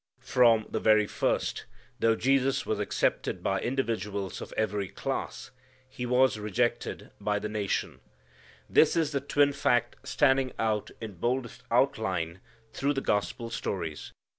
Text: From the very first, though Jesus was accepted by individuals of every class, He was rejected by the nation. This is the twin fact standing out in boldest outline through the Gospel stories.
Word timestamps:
From 0.23 0.65
the 0.67 0.79
very 0.79 1.05
first, 1.05 1.67
though 1.99 2.15
Jesus 2.15 2.65
was 2.65 2.79
accepted 2.79 3.43
by 3.43 3.59
individuals 3.59 4.41
of 4.41 4.51
every 4.57 4.87
class, 4.87 5.51
He 5.87 6.07
was 6.07 6.39
rejected 6.39 7.11
by 7.19 7.37
the 7.37 7.47
nation. 7.47 7.99
This 8.67 8.95
is 8.95 9.11
the 9.11 9.21
twin 9.21 9.53
fact 9.53 9.97
standing 10.03 10.53
out 10.57 10.89
in 10.99 11.17
boldest 11.19 11.61
outline 11.69 12.41
through 12.73 12.93
the 12.95 13.01
Gospel 13.01 13.51
stories. 13.51 14.11